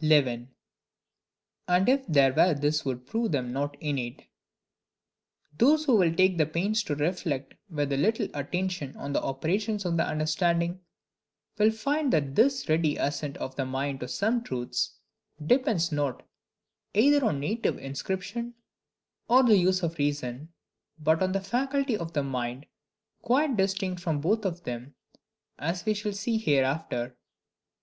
11. 0.00 0.48
And 1.68 1.88
if 1.90 2.06
there 2.06 2.32
were 2.32 2.54
this 2.54 2.86
would 2.86 3.06
prove 3.06 3.32
them 3.32 3.52
not 3.52 3.76
innate. 3.82 4.26
Those 5.58 5.84
who 5.84 5.94
will 5.96 6.14
take 6.14 6.38
the 6.38 6.46
pains 6.46 6.82
to 6.84 6.94
reflect 6.94 7.52
with 7.68 7.92
a 7.92 7.98
little 7.98 8.28
attention 8.32 8.96
on 8.96 9.12
the 9.12 9.22
operations 9.22 9.84
of 9.84 9.98
the 9.98 10.06
understanding, 10.06 10.80
will 11.58 11.70
find 11.70 12.10
that 12.14 12.34
this 12.34 12.66
ready 12.70 12.96
assent 12.96 13.36
of 13.36 13.56
the 13.56 13.66
mind 13.66 14.00
to 14.00 14.08
some 14.08 14.42
truths, 14.42 14.94
depends 15.46 15.92
not, 15.92 16.26
either 16.94 17.22
on 17.22 17.38
native 17.40 17.76
inscription, 17.76 18.54
or 19.28 19.42
the 19.42 19.58
use 19.58 19.82
of 19.82 19.98
reason, 19.98 20.48
but 20.98 21.22
on 21.22 21.36
a 21.36 21.40
faculty 21.42 21.94
of 21.94 22.14
the 22.14 22.22
mind 22.22 22.64
quite 23.20 23.58
distinct 23.58 24.00
from 24.00 24.22
both 24.22 24.46
of 24.46 24.62
them, 24.62 24.94
as 25.58 25.84
we 25.84 25.92
shall 25.92 26.14
see 26.14 26.38
hereafter. 26.38 27.14